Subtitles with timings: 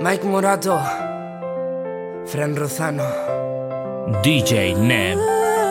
[0.00, 0.78] Mike Morato,
[2.26, 3.04] Fran Rozano,
[4.22, 5.18] DJ Nem,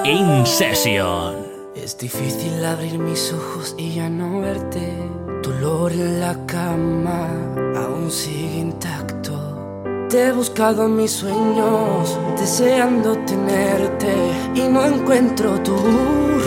[0.04, 1.47] In Session.
[1.75, 4.93] Es difícil abrir mis ojos y ya no verte.
[5.41, 7.29] Tu olor en la cama
[7.77, 9.34] aún sigue intacto.
[10.09, 14.13] Te he buscado en mis sueños, deseando tenerte.
[14.55, 15.77] Y no encuentro tu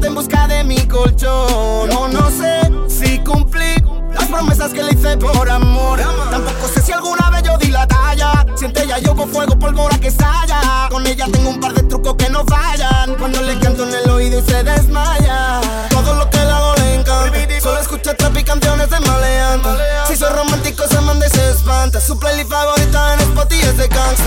[0.06, 1.90] en busca de mi colchón.
[1.90, 3.76] No, no sé si cumplí
[4.14, 6.00] las promesas que le hice por amor.
[6.30, 8.46] Tampoco sé si alguna vez yo di la talla.
[8.56, 10.88] Siente ella yo con fuego, pólvora que estalla.
[10.90, 13.16] Con ella tengo un par de trucos que no fallan.
[13.16, 15.62] Cuando le canto en el oído y se desmaya.
[15.90, 17.62] Todo lo que le hago le encanta.
[17.62, 19.70] Solo escucha trap y canciones de maleante.
[20.08, 22.00] Si soy romántico se manda y se espanta.
[22.00, 24.24] Su playlist favorita en Spotify es de gangsta.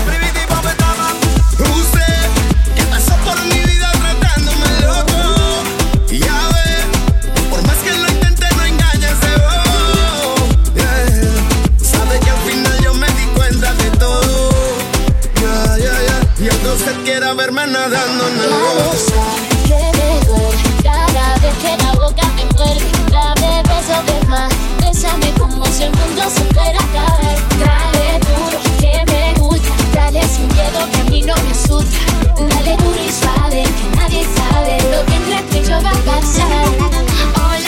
[1.59, 3.70] Usted que pasó por mi vida
[17.31, 18.49] quiera verme nadando en el
[18.97, 22.85] sabe que me duele cada vez que la boca me muerde.
[23.11, 27.39] Dame besos de más, bésame como si el mundo se fuera a caer.
[27.59, 31.97] Dale duro que me gusta, dale sin miedo que a mí no me asusta.
[32.37, 36.01] Dale duro y suave que nadie sabe lo que entre tú y yo va a
[36.09, 36.67] pasar.
[37.35, 37.60] Hola,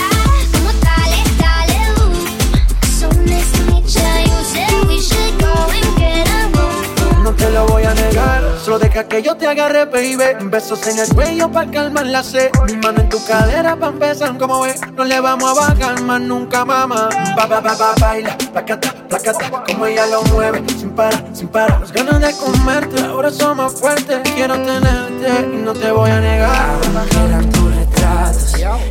[8.63, 10.17] solo deja que yo te agarre, baby.
[10.45, 12.49] Besos en el cuello para calmar la sed.
[12.67, 14.79] Mi mano en tu cadera para empezar, como ves.
[14.95, 17.09] No le vamos a bajar más nunca, mamá.
[17.35, 19.63] Ba, ba, ba, ba, baila, placata, placata.
[19.67, 21.81] Como ella lo mueve, sin parar, sin parar.
[21.81, 24.19] Las ganas de comerte, ahora son más fuertes.
[24.35, 27.52] Quiero tenerte y no te voy a negar.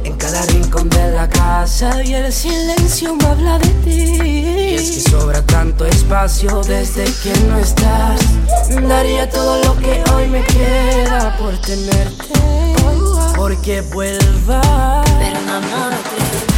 [0.04, 4.18] En cada rincón de la casa y el silencio me habla de ti.
[4.22, 8.20] Y es que sobra tanto espacio desde que no estás.
[8.88, 12.38] Daría todo lo que hoy me queda por tenerte,
[13.34, 15.04] porque vuelva.
[15.18, 15.42] pero.
[15.42, 16.51] Yo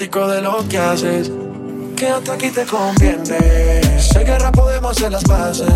[0.00, 1.30] fanático de lo que haces.
[1.96, 4.00] Quédate aquí te conviene.
[4.00, 5.68] Sé guerra podemos hacer las paces.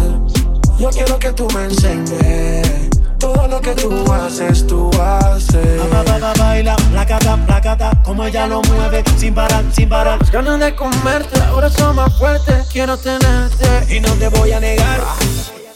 [0.78, 2.90] Yo quiero que tú me enseñes.
[3.18, 5.90] Todo lo que tú haces, tú haces.
[5.90, 10.18] Ba, ba, ba, baila, placata, placata, como ella lo mueve, sin parar, sin parar.
[10.20, 12.66] Las ganas de comerte ahora son más fuertes.
[12.72, 15.00] Quiero tenerte Y no te voy a negar.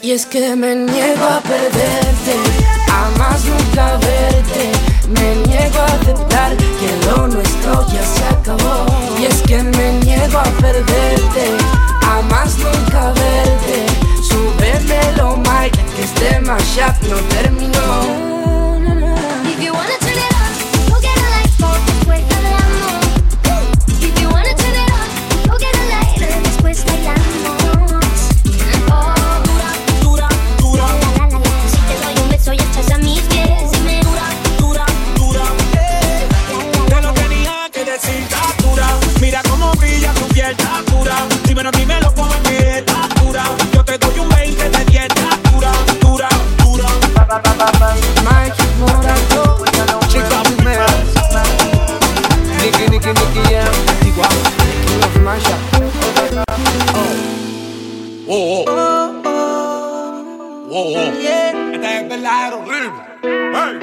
[0.01, 2.37] Y es que me niego a perderte,
[2.91, 4.73] a más nunca verte.
[5.09, 8.38] Me niego a aceptar que lo nuestro ya se
[9.21, 11.55] Y es que me niego a perderte,
[12.03, 13.87] a más nunca verte.
[14.23, 18.38] Súbemelo, Mike, que este mashup no terminó.
[58.31, 59.23] Oh, oh.
[59.25, 60.93] Oh, oh.
[61.19, 61.73] Yeah.
[61.73, 63.01] Esta es verdad horrible.
[63.23, 63.79] Hey.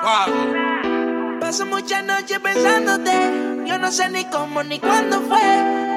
[0.00, 1.40] Suave.
[1.40, 3.66] Paso muchas noches pensándote.
[3.66, 5.40] Yo no sé ni cómo ni cuándo fue.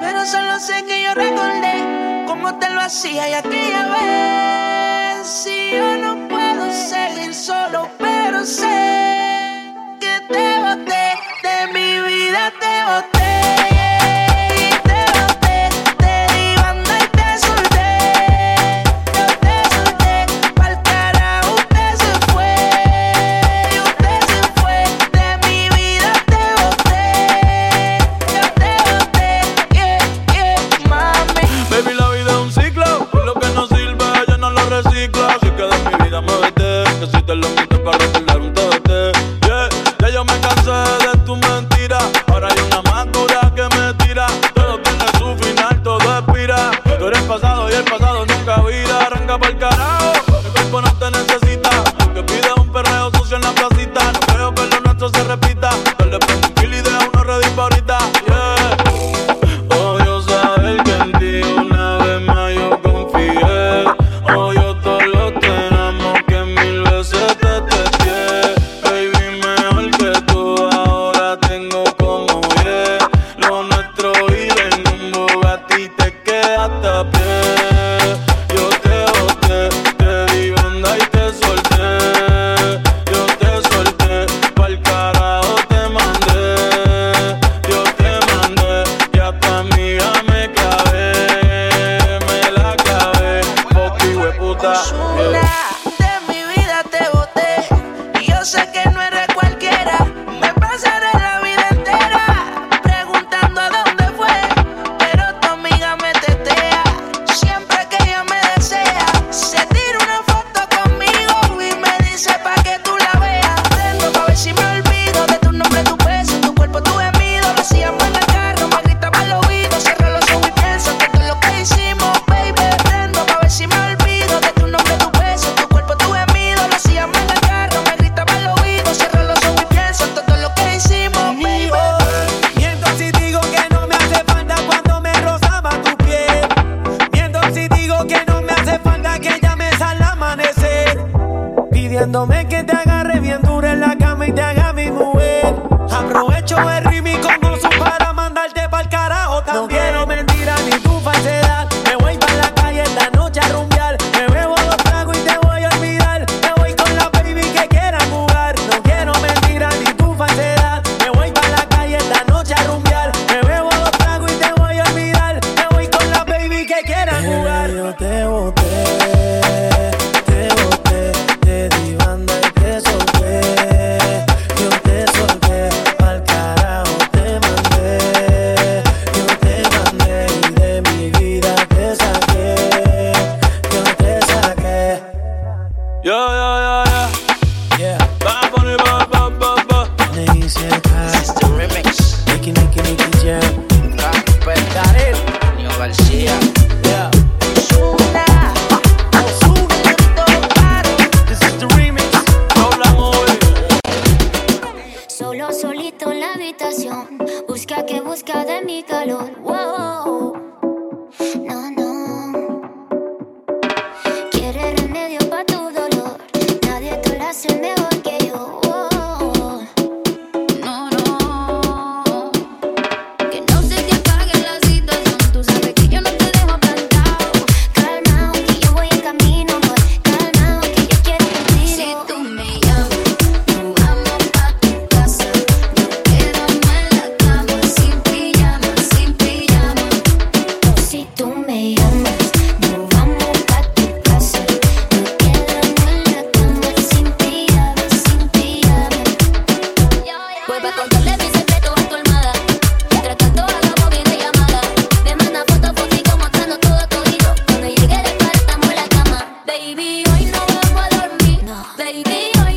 [0.01, 5.27] Pero solo sé que yo recordé cómo te lo hacía y aquella vez.
[5.27, 11.19] Si yo no puedo seguir solo, pero sé que te boté.
[11.43, 13.14] De mi vida te boté.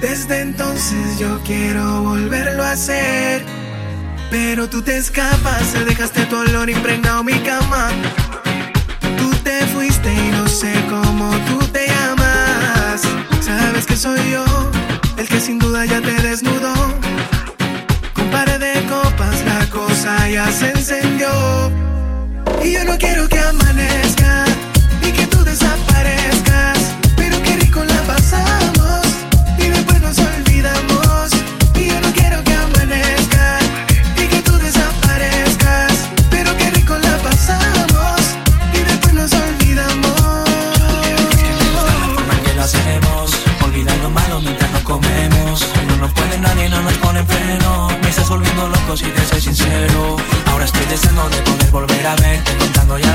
[0.00, 3.44] Desde entonces yo quiero volverlo a hacer.
[4.32, 7.90] Pero tú te escapas, te dejaste tu olor impregnado mi cama.
[9.16, 13.02] Tú te fuiste y no sé cómo tú te llamas.
[13.40, 14.44] Sabes que soy yo,
[15.18, 16.74] el que sin duda ya te desnudó.
[18.12, 21.30] Con par de copas la cosa ya se encendió.
[22.64, 24.44] Y yo no quiero que amanezca
[25.00, 26.65] y que tú desaparezcas.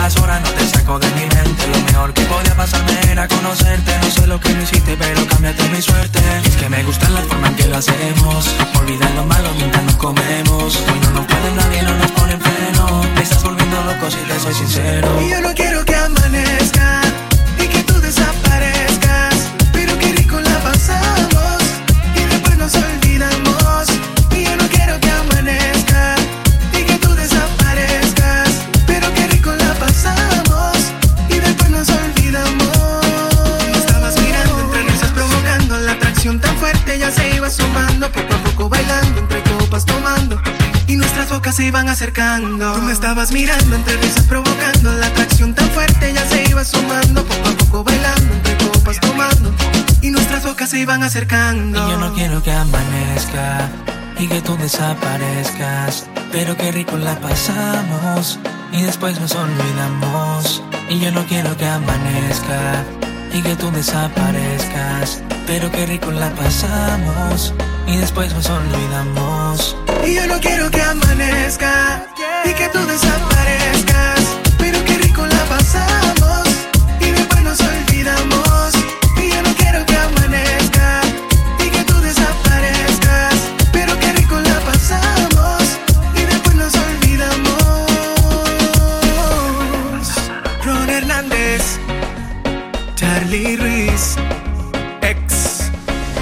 [0.01, 1.67] Las horas, no te saco de mi mente.
[1.67, 3.91] Lo mejor que podía pasarme era conocerte.
[4.01, 6.19] No sé lo que me hiciste, pero cámbiate mi suerte.
[6.43, 8.49] Es que me gusta la forma en que lo hacemos.
[8.79, 10.75] Olvidar lo malo mientras nos comemos.
[10.75, 13.03] Hoy no nos puede nadie, no nos pone freno.
[13.15, 15.07] Me estás volviendo loco si te soy sincero.
[15.21, 17.00] Y yo no quiero que amanezca
[41.61, 42.73] se iban acercando.
[42.73, 47.23] Tú me estabas mirando entre risas provocando la atracción tan fuerte ya se iba sumando
[47.23, 49.53] poco a poco bailando entre copas tomando.
[50.01, 51.77] Y nuestras bocas se iban acercando.
[51.87, 53.69] Y yo no quiero que amanezca
[54.17, 56.07] y que tú desaparezcas.
[56.31, 58.39] Pero qué rico la pasamos
[58.71, 60.63] y después nos olvidamos.
[60.89, 62.83] Y yo no quiero que amanezca
[63.35, 65.21] y que tú desaparezcas.
[65.45, 67.53] Pero qué rico la pasamos
[67.85, 69.40] y después nos olvidamos.
[70.05, 72.05] Y yo no quiero que amanezca
[72.43, 74.19] y que tú desaparezcas.
[74.57, 76.47] Pero qué rico la pasamos
[76.99, 78.73] y después nos olvidamos.
[79.17, 81.01] Y yo no quiero que amanezca
[81.59, 83.35] y que tú desaparezcas.
[83.71, 85.63] Pero qué rico la pasamos
[86.15, 87.51] y después nos olvidamos.
[90.65, 91.79] Ron Hernández,
[92.95, 94.15] Charlie Ruiz,
[95.01, 95.69] ex,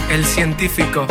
[0.10, 1.08] el científico.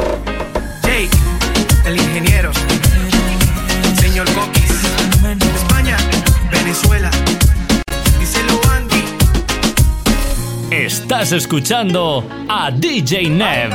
[11.20, 13.74] Estás escuchando a DJ Nev.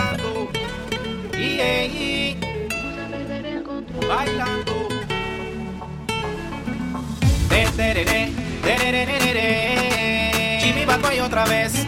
[4.08, 4.88] Bailando.
[11.26, 11.86] Otra vez.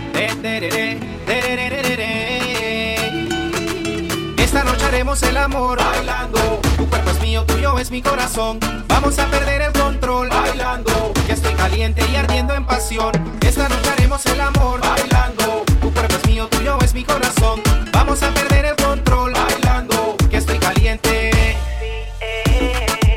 [4.38, 6.60] Esta noche haremos el amor bailando.
[6.76, 8.60] Tu cuerpo es mío, tuyo es mi corazón.
[8.90, 9.75] Vamos a perder el
[10.06, 11.14] bailando.
[11.26, 13.12] Que estoy caliente y ardiendo en pasión.
[13.42, 15.64] Esta noche haremos el amor bailando.
[15.82, 17.62] Tu cuerpo es mío, tuyo es mi corazón.
[17.92, 20.16] Vamos a perder el control bailando.
[20.30, 21.58] Que estoy caliente.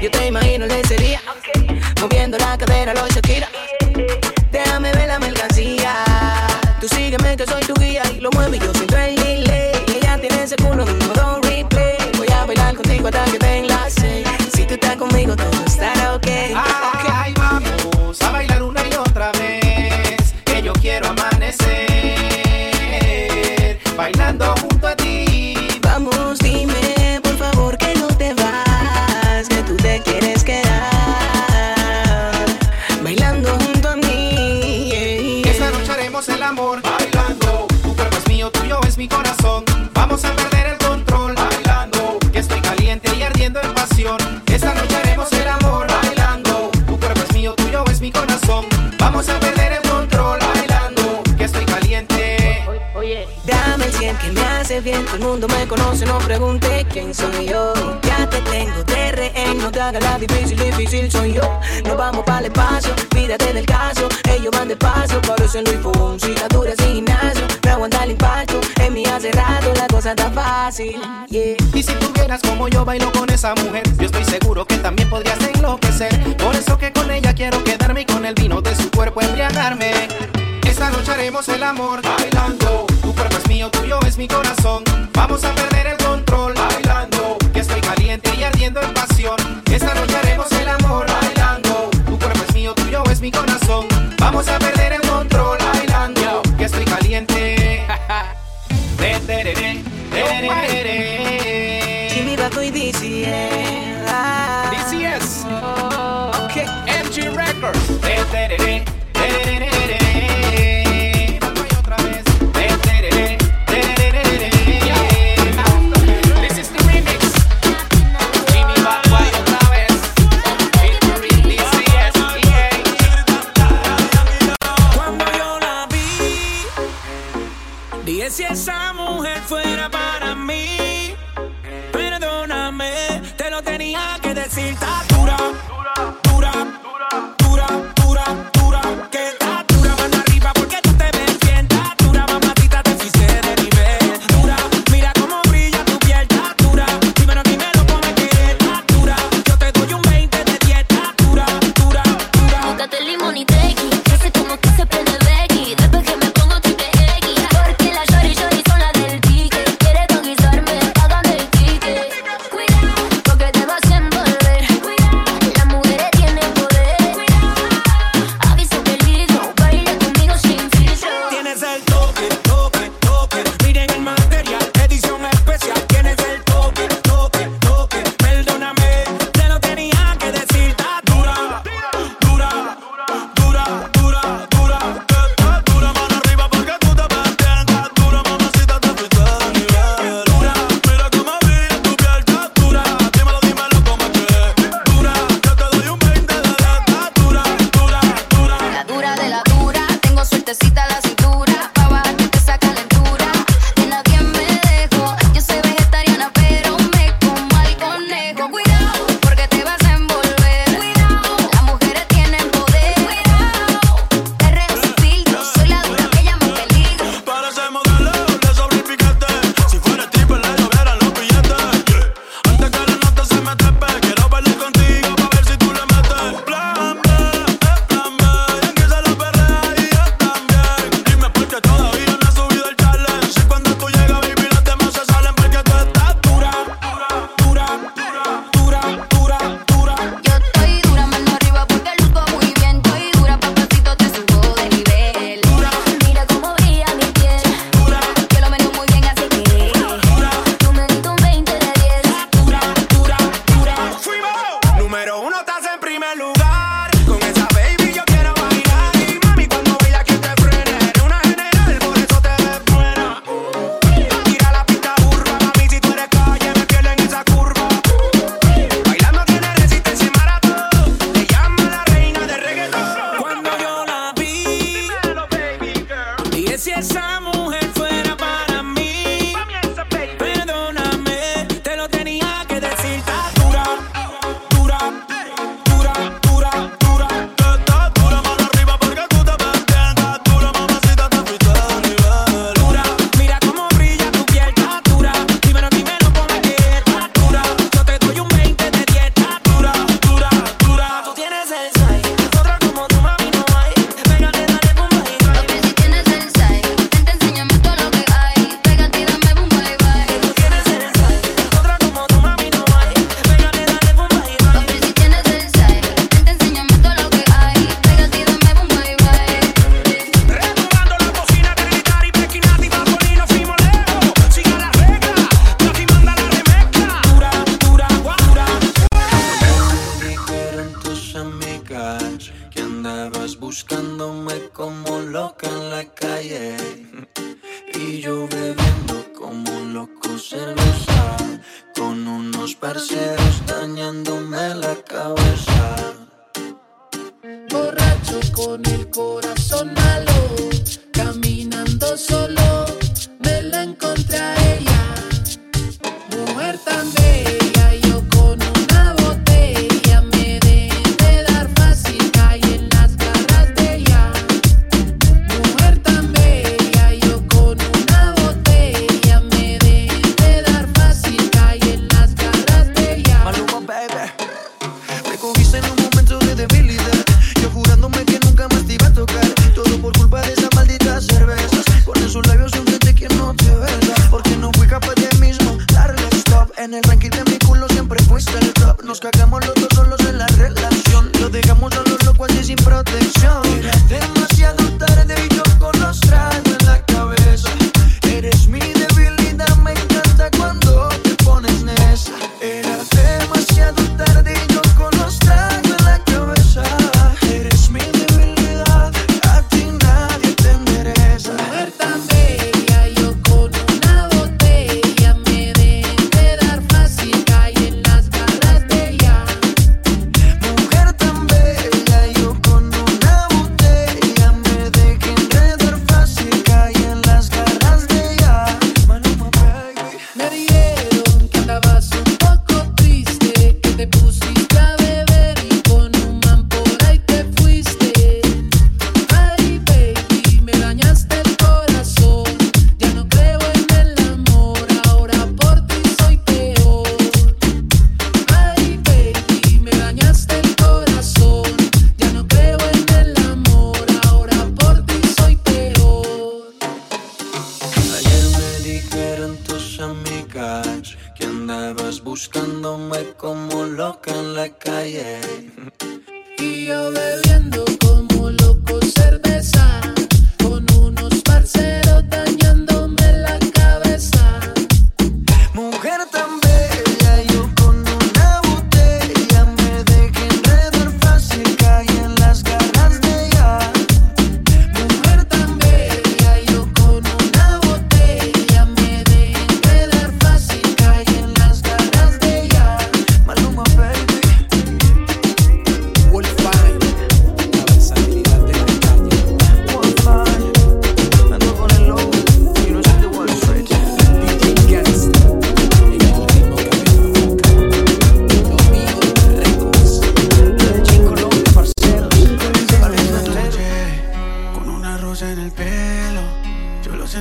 [0.00, 1.18] Yo te imagino en ese
[2.00, 3.49] moviendo la cadera, lo Shakira.
[3.50, 3.77] Déjame
[49.18, 51.25] Vamos a perder el control bailando.
[51.37, 52.62] Que estoy caliente.
[53.44, 57.12] Dame el 100 que me hace bien, todo el mundo me conoce, no pregunte quién
[57.12, 57.72] soy yo.
[58.02, 61.58] Ya te tengo de rehén, no te hagas la difícil, difícil soy yo.
[61.84, 66.46] Nos vamos para el espacio, pídate del caso, ellos van despacio, parecen Luis Fonsi, la
[66.46, 68.48] dura sin gimnasio, no aguanta el impacto,
[68.90, 71.00] mi hace rato la cosa está fácil.
[71.30, 75.09] Y si tú tuvieras como yo bailo con esa mujer, yo estoy seguro que también
[75.11, 76.37] podrías enloquecer.
[76.37, 79.92] Por eso que con ella quiero quedarme y con el vino de su cuerpo embriagarme.
[80.66, 82.87] Esta noche haremos el amor bailando.
[83.02, 84.85] Tu cuerpo es mío, tuyo es mi corazón.
[85.12, 87.37] Vamos a perder el control bailando.
[87.52, 89.37] Que estoy caliente y ardiendo en pasión.
[89.71, 91.90] Esta noche haremos el amor bailando.
[92.07, 93.87] Tu cuerpo es mío, tuyo es mi corazón.
[94.18, 95.38] Vamos a perder el control.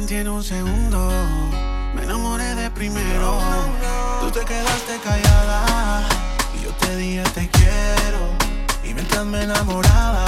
[0.07, 1.09] Tiene un segundo.
[1.93, 3.41] Me enamoré de primero.
[4.21, 6.07] Tú te quedaste callada
[6.57, 8.31] y yo te dije te quiero.
[8.85, 10.23] Y mientras me enamoraba,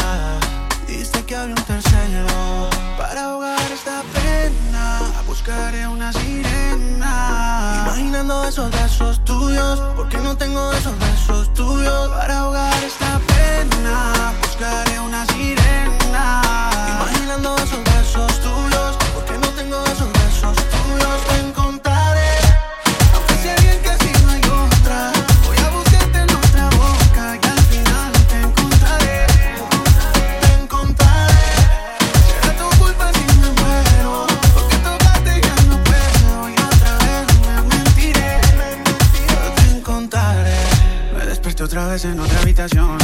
[0.85, 2.69] diste que había un tercero.
[2.97, 7.83] Para ahogar esta pena, buscaré una sirena.
[7.85, 12.09] Imaginando esos besos tuyos, porque no tengo esos besos tuyos.
[12.09, 16.41] Para ahogar esta pena, buscaré una sirena.
[16.97, 17.88] Imaginando esos
[42.59, 42.98] habitación.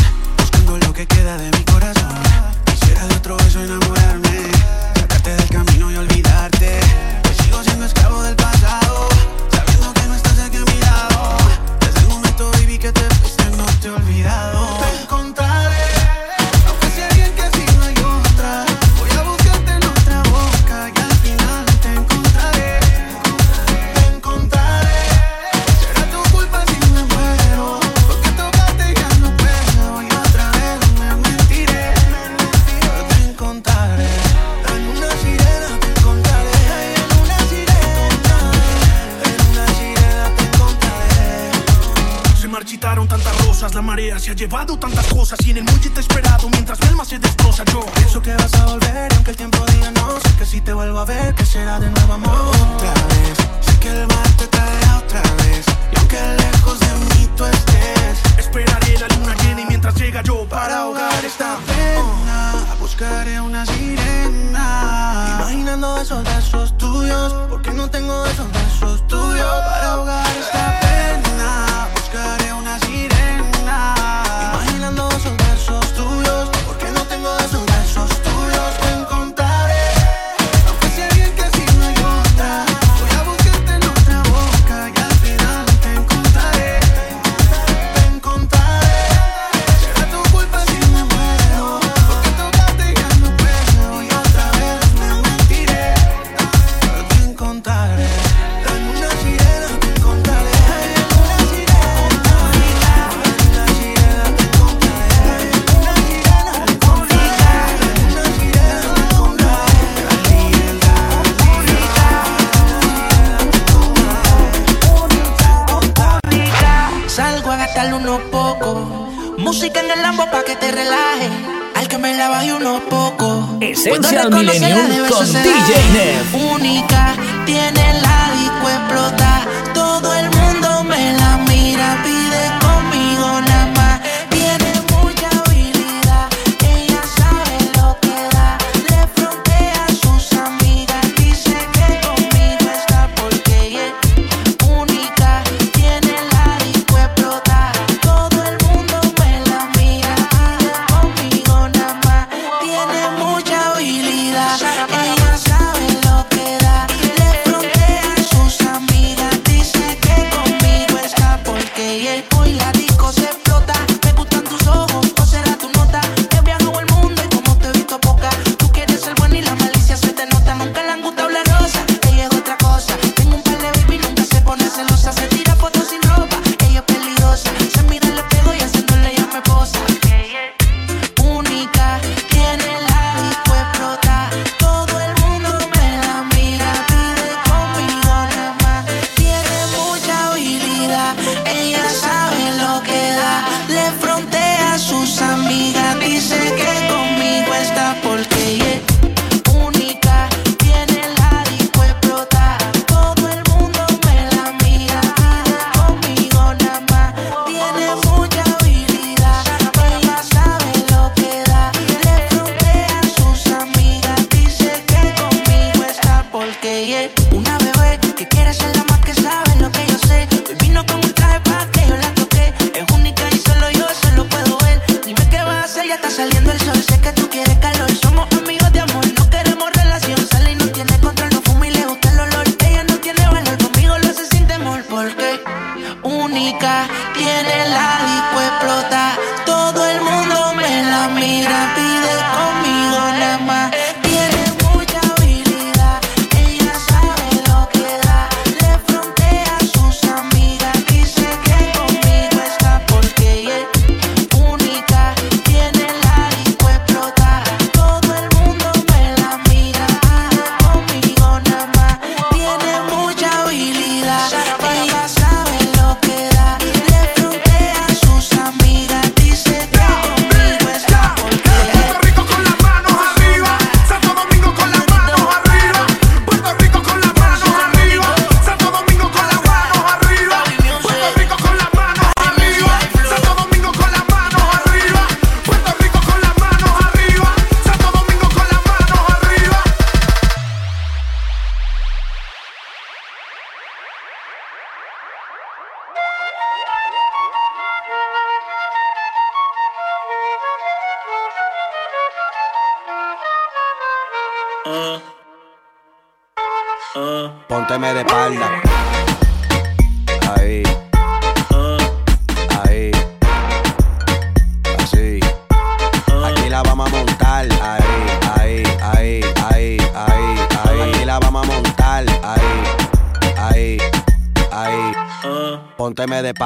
[44.36, 44.95] adivado, tanto tá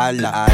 [0.09, 0.48] espalda.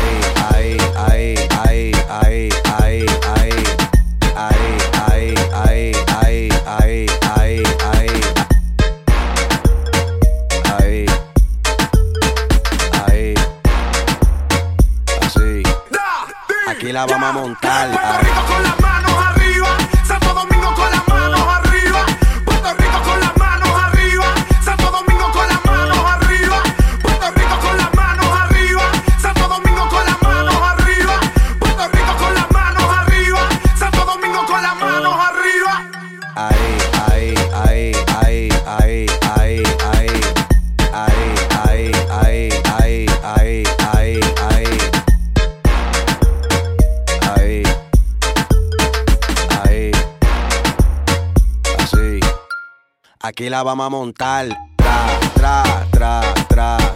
[53.35, 54.47] aquí la vamos a montar.
[54.77, 56.94] Tra, tra, tra, tra.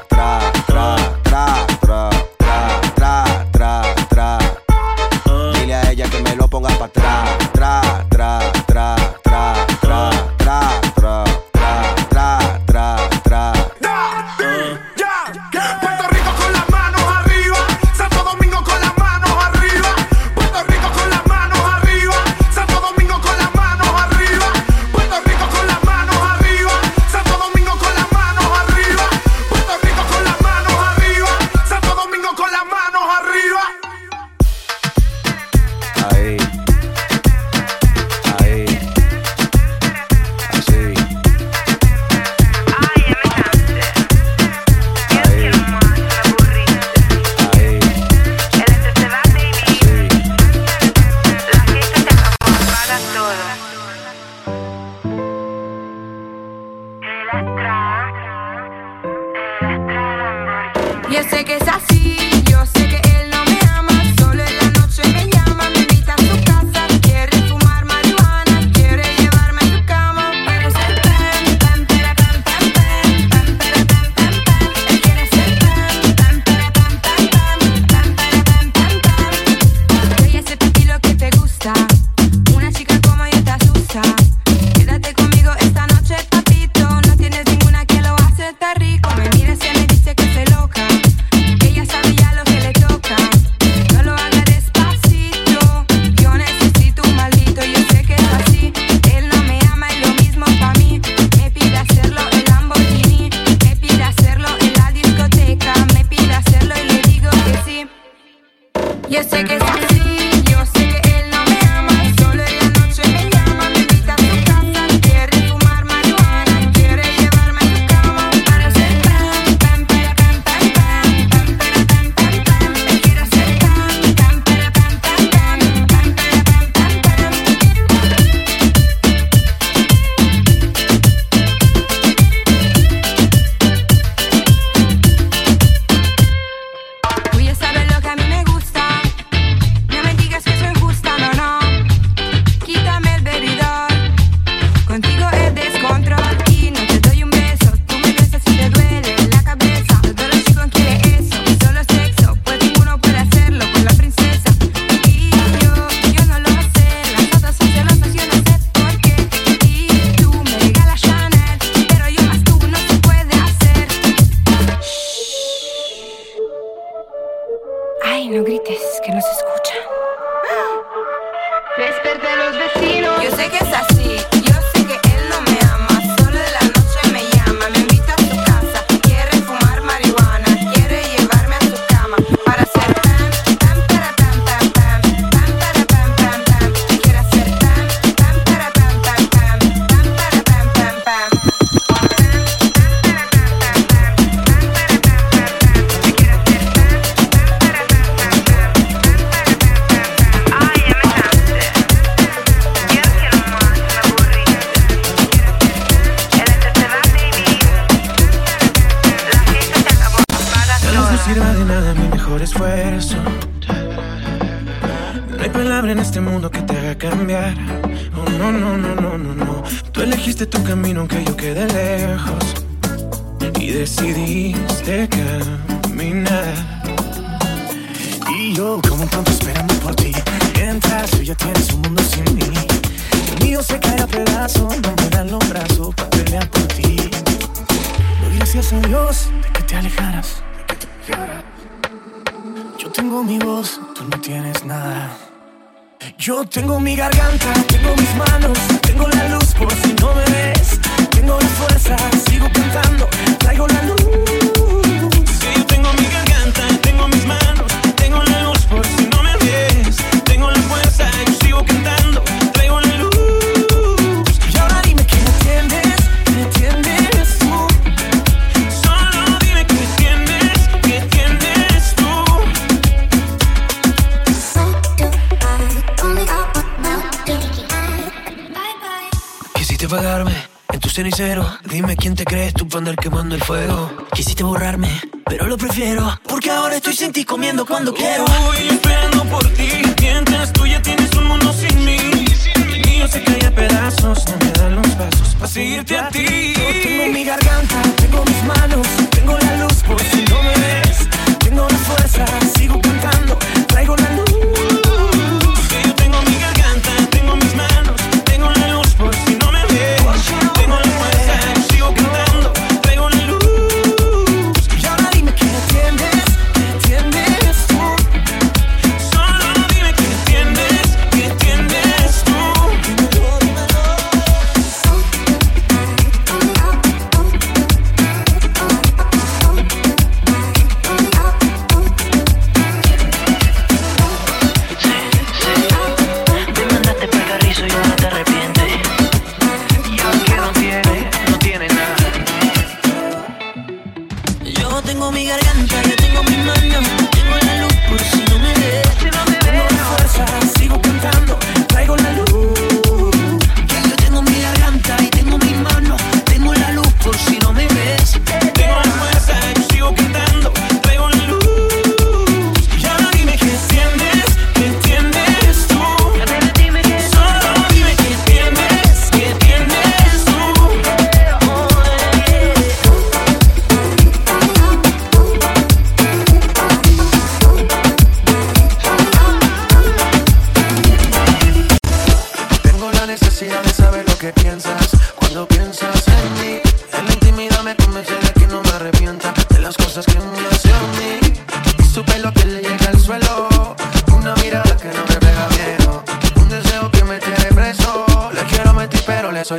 [286.50, 288.26] ahora estoy sin ti comiendo cuando quiero.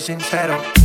[0.01, 0.80] sincero.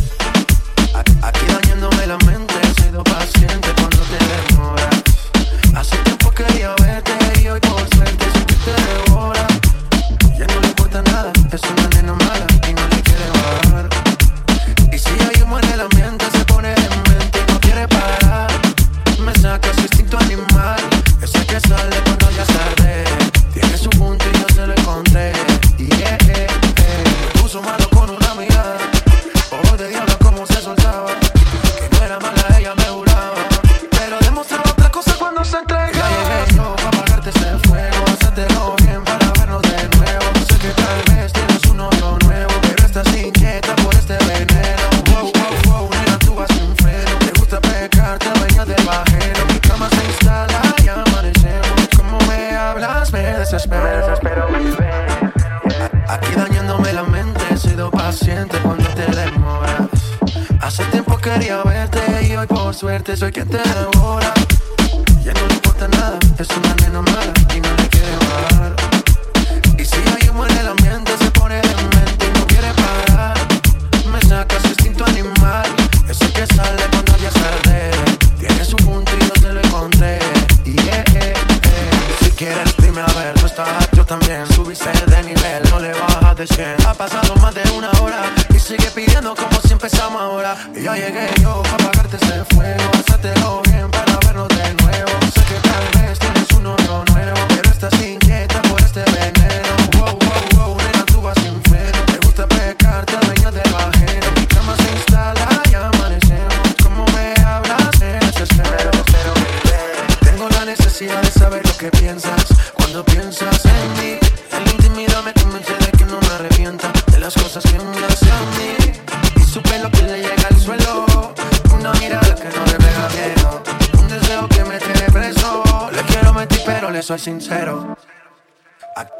[126.36, 127.96] prometí, pero le soy sincero.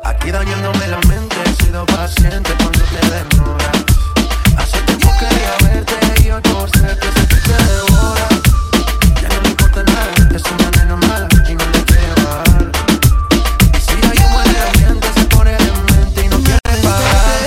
[0.04, 3.84] Aquí dañándome la mente, he sido paciente cuando te demoras.
[4.58, 8.28] Hace tiempo quería verte y hoy por ser que se te devora.
[9.22, 12.42] Ya no me importa nada, es una nena mala y no le quiero.
[13.72, 17.40] Y si hay un de ambiente, se pone en mente y no quiere parar.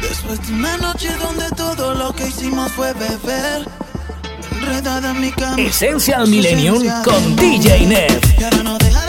[0.00, 3.85] Después de una noche donde todo lo que hicimos fue beber.
[5.56, 9.05] Esencial Millennium con DJ Ned.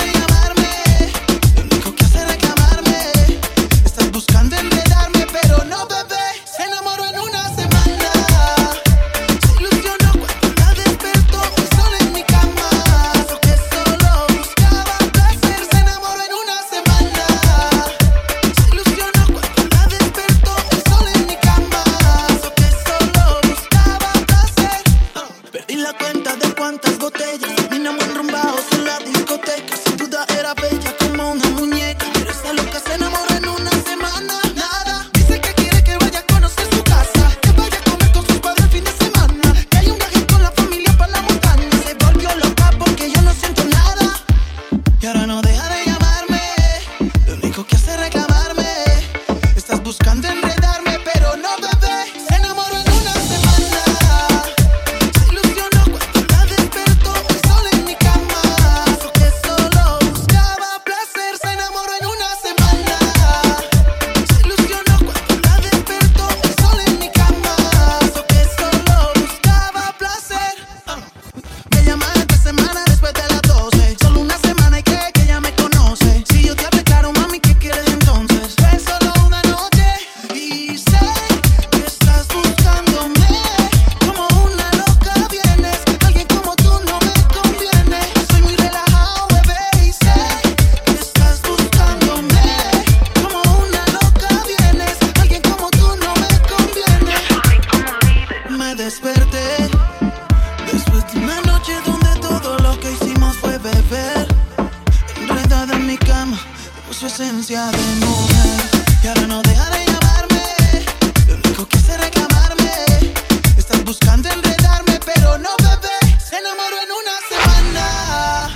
[109.03, 110.85] Y ahora no dejaré llamarme.
[111.27, 113.13] Lo único que hice reclamarme.
[113.57, 118.49] Estás buscando enredarme Pero no bebé Se enamoró en una semana.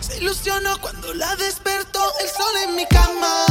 [0.00, 3.46] Se ilusionó cuando la despertó El sol en mi cama.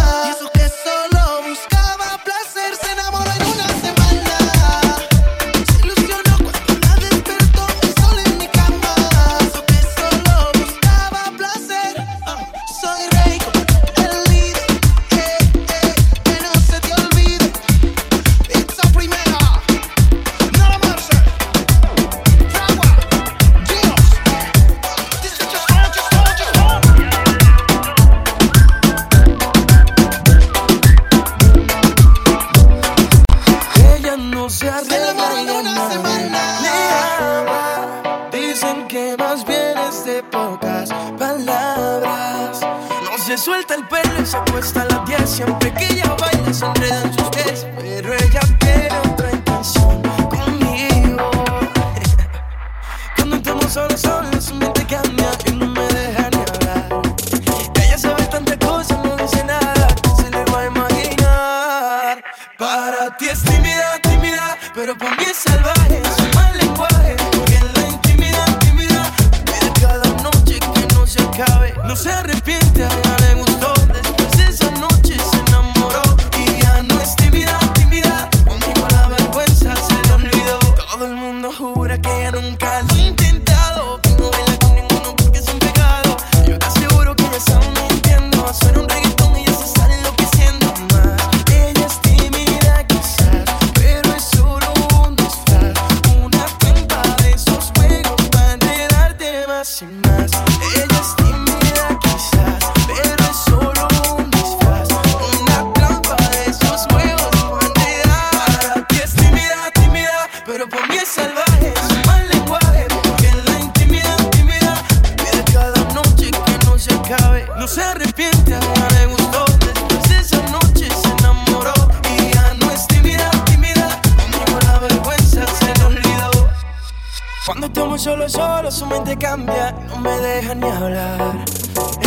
[127.45, 131.45] Cuando estamos solo, solo, su mente cambia, no me deja ni hablar.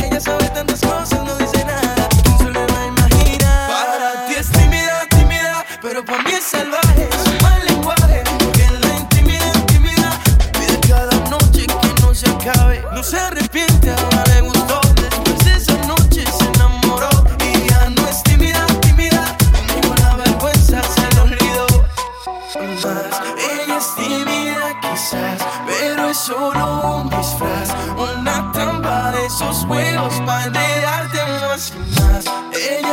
[0.03, 1.48] Ella sabe tantas cosas, no dice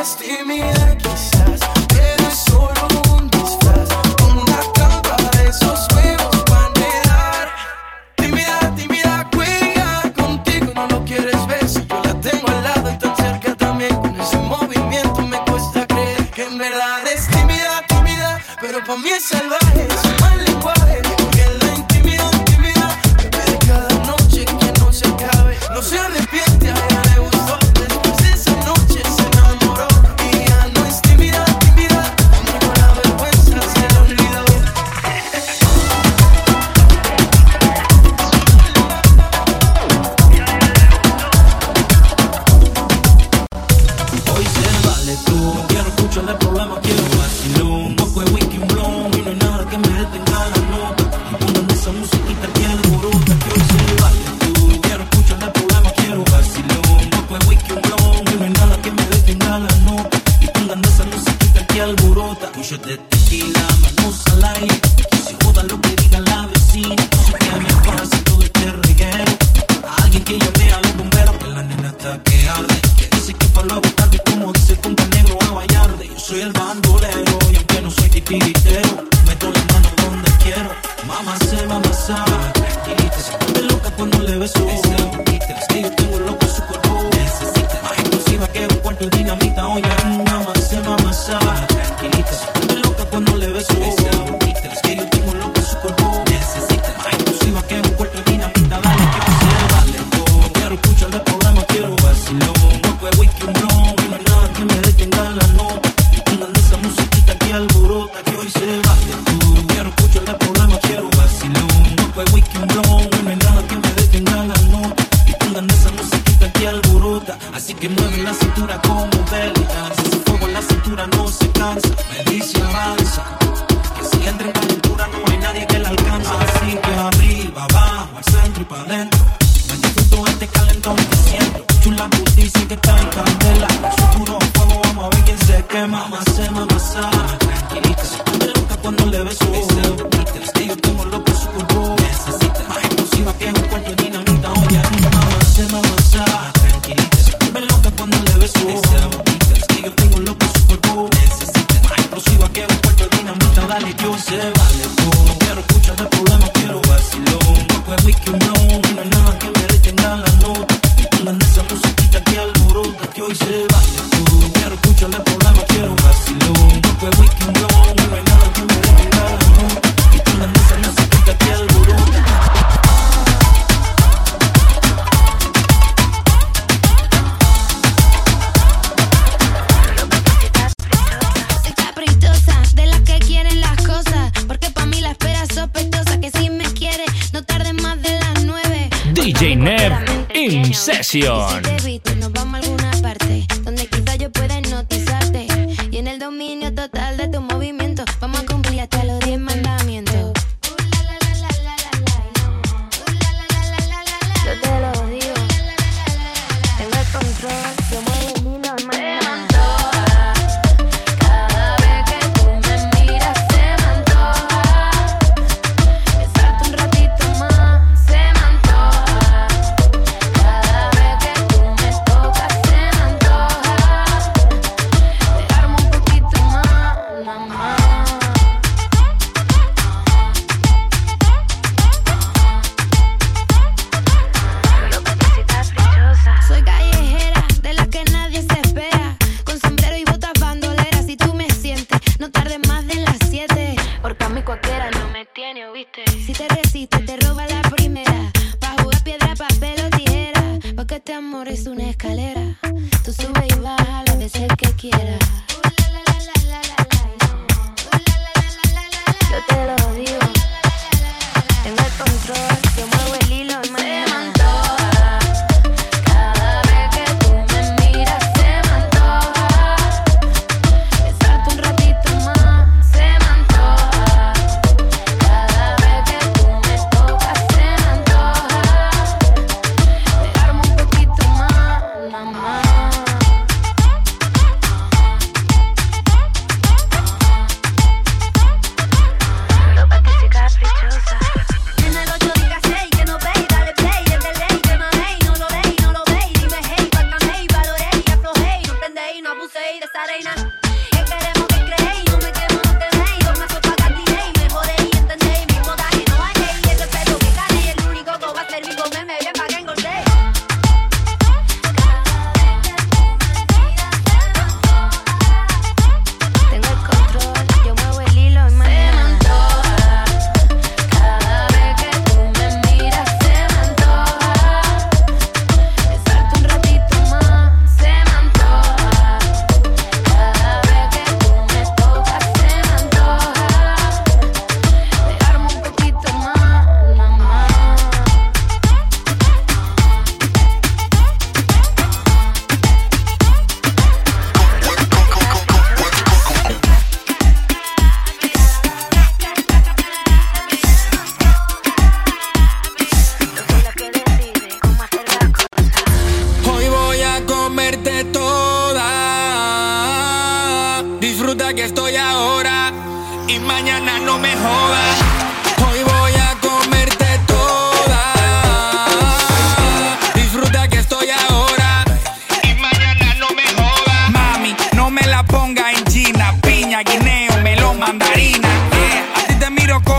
[0.06, 0.95] just give me that.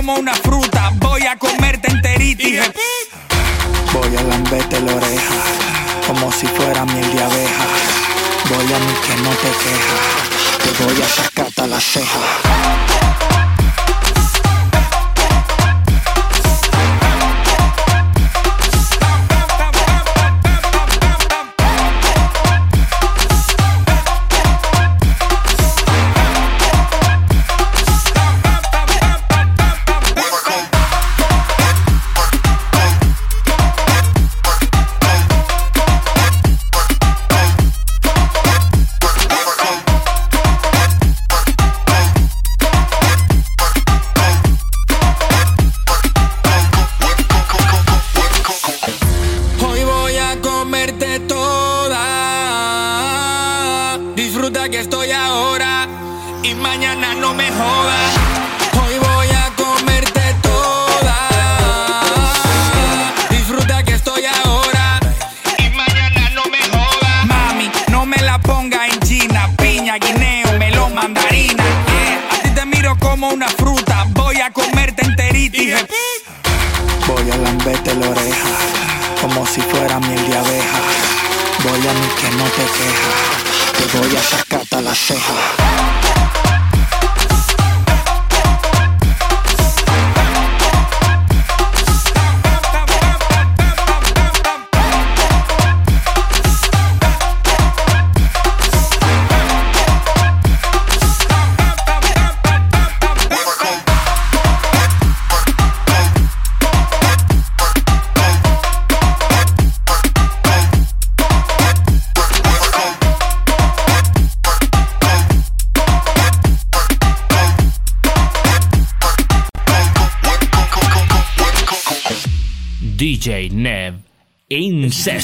[0.07, 0.93] como una fruta.
[0.97, 2.61] Voy a comerte enterita y
[3.93, 5.35] Voy a lamberte la oreja,
[6.07, 7.65] como si fuera miel de abeja.
[8.49, 9.99] Voy a mí que no te queja,
[10.63, 13.16] te voy a sacarte la ceja.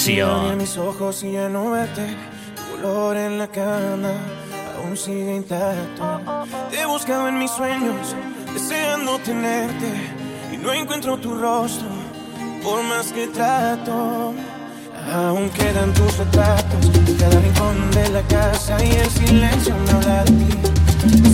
[0.02, 0.58] conexión.
[0.58, 2.06] mis ojos y ya no verte,
[2.56, 4.10] tu color en la cama
[4.76, 6.20] aún sigue intacto.
[6.70, 8.14] Te he buscado en mis sueños,
[8.52, 9.92] deseando tenerte
[10.52, 11.88] y no encuentro tu rostro,
[12.62, 14.34] por más que trato.
[15.12, 20.24] Aún quedan tus retratos en cada rincón de la casa y el silencio me habla
[20.24, 20.58] de ti.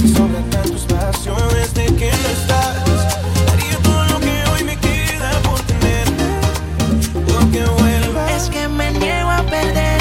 [0.01, 3.19] Si sobra tanto espacio desde que no estás,
[3.53, 6.25] haría todo lo que hoy me queda por tenerte,
[7.31, 7.98] porque voy
[8.39, 9.98] es que me niego a perder.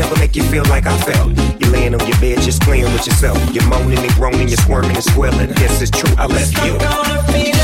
[0.00, 1.36] never make you feel like I felt.
[1.60, 3.38] You laying on your bed just playing with yourself.
[3.52, 5.52] You're moaning and groaning, you're squirming and swelling.
[5.54, 6.78] This is true, I left you.
[6.78, 7.52] Gonna be?
[7.52, 7.60] go,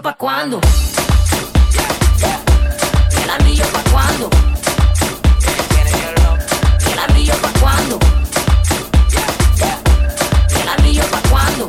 [0.00, 0.60] anillo pa' cuándo?
[3.22, 4.30] ¿El anillo pa' cuándo?
[6.90, 7.98] ¿El anillo pa' cuándo?
[10.60, 11.68] ¿El anillo pa' cuándo?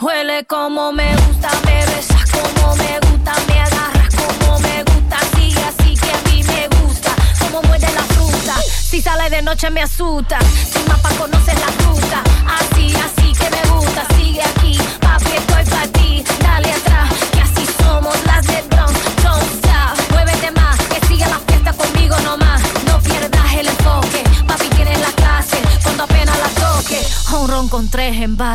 [0.00, 5.62] Huele como me gusta, me besas como me gusta, me agarras como me gusta, sigue
[5.62, 9.82] así que a mí me gusta, como muerde la fruta, si sale de noche me
[9.82, 10.38] asusta.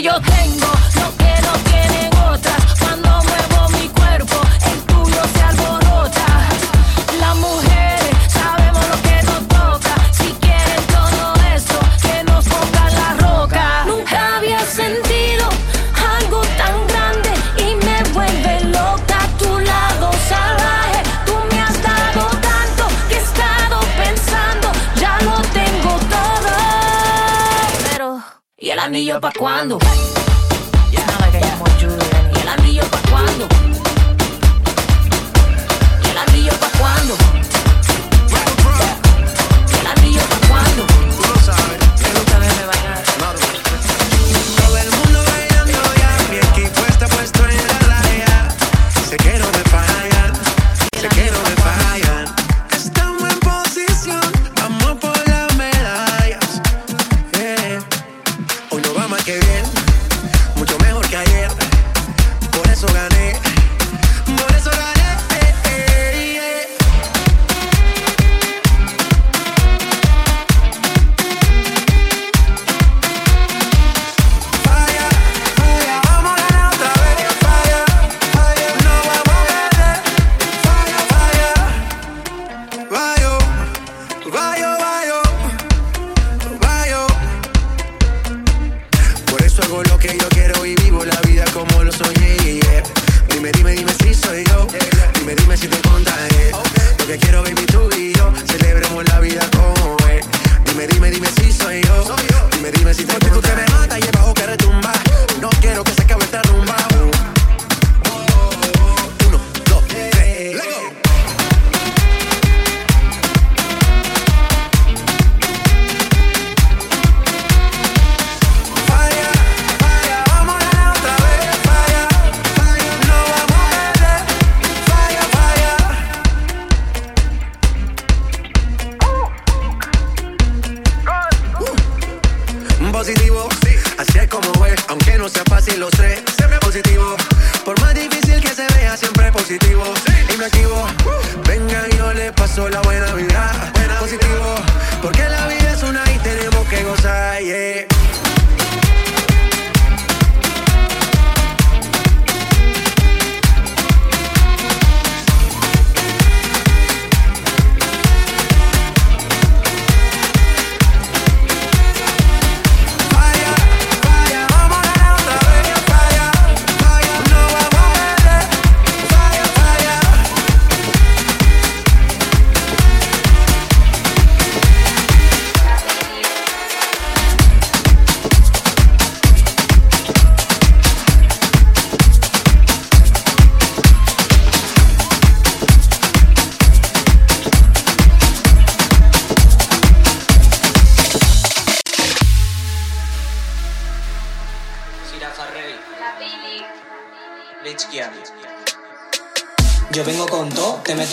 [0.00, 0.89] que yo tengo
[29.18, 29.78] pra quando?
[29.78, 30.19] cuándo.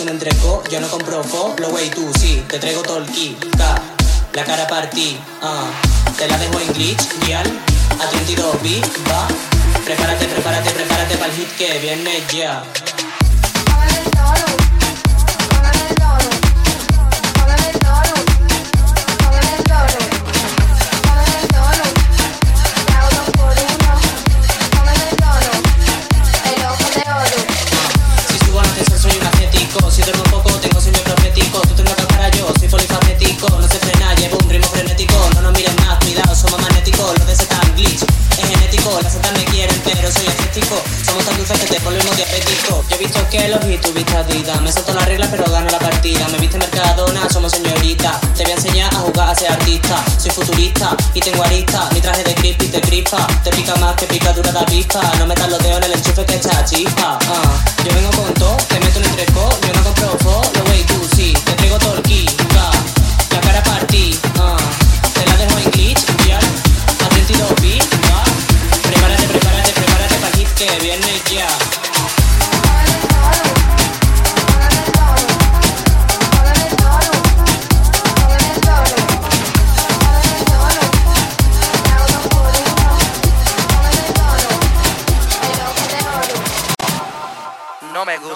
[0.08, 3.78] no entregó, yo no compro fo, lo wey tú, sí, te traigo tolki, ka,
[4.32, 5.44] la cara partí, uh.
[5.44, 5.70] Ah.
[6.16, 7.46] te la dejo en glitch, real,
[8.00, 8.80] a 32 b
[9.10, 9.28] va,
[9.84, 12.62] prepárate, prepárate, prepárate para el hit que viene ya.
[40.66, 42.84] Somos tan dulces que te volvemos diabético.
[42.88, 44.60] Yo he visto Kelos y tú viste Adidas.
[44.60, 46.26] Me salto las reglas pero gano la partida.
[46.28, 48.18] Me viste Mercadona, somos señorita.
[48.36, 50.04] Te voy a enseñar a jugar a ser artista.
[50.18, 51.88] Soy futurista y tengo arista.
[51.92, 53.26] Mi traje de grip y te crispa.
[53.44, 55.00] Te pica más que picadura de avispa.
[55.18, 57.18] No metas los dedos en el enchufe que está chispa.
[57.28, 57.84] Uh.
[57.84, 59.48] Yo vengo con todo, te meto en el treco.
[59.66, 61.32] Yo no compro fo, lo way tú sí.
[61.44, 62.27] Te traigo torquí.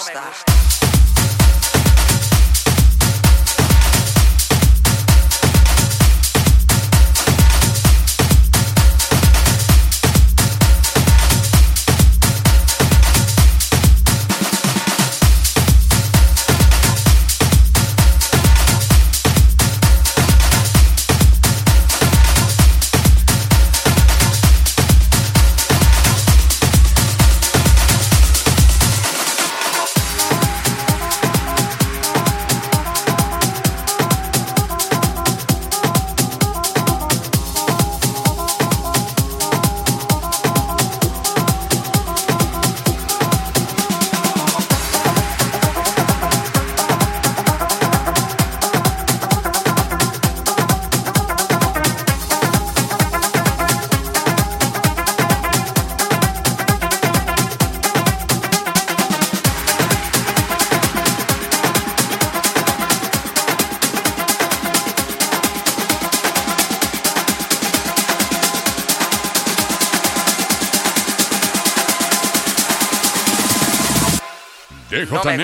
[0.02, 0.51] stuff.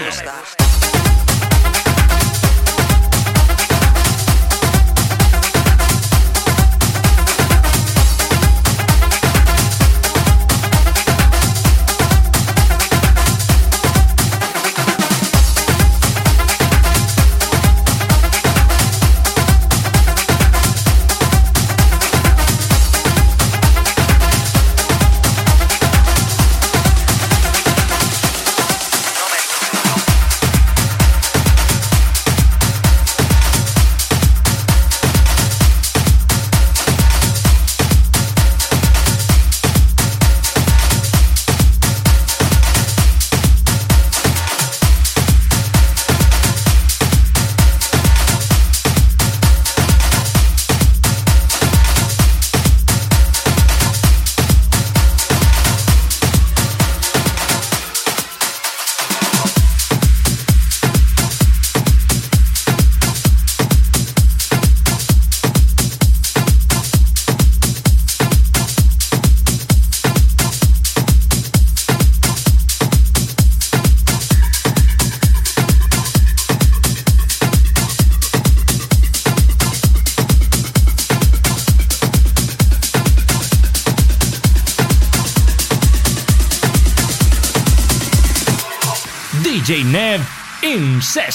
[0.05, 0.38] gusta.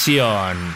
[0.04, 0.73] Session.